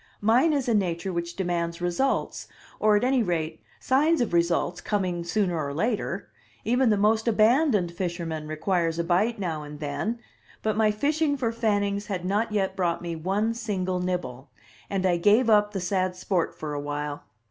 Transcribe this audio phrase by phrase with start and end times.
[0.19, 2.47] Mine is a nature which demands results,
[2.79, 6.27] or at any rate signs of results coming sooner or later.
[6.65, 10.17] Even the most abandoned fisherman requires a bite now and then;
[10.63, 14.49] but my fishing for Fannings had not yet brought me one single nibble
[14.89, 17.21] and I gave up the sad sport for a while.